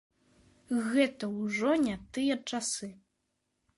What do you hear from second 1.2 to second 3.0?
ўжо не тыя часы.